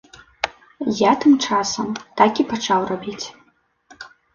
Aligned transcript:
Я, 1.01 1.11
тым 1.25 1.33
часам, 1.49 1.87
так 2.23 2.31
і 2.45 2.49
пачаў 2.55 2.79
рабіць. 2.97 3.23